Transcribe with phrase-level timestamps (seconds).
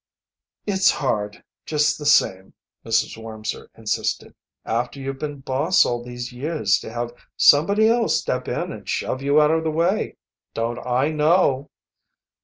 [0.65, 3.17] "It's hard, just the same," Mrs.
[3.19, 4.33] Wormser insisted,
[4.65, 9.21] "after you've been boss all these years to have somebody else step in and shove
[9.21, 10.15] you out of the way.
[10.55, 11.69] Don't I know!"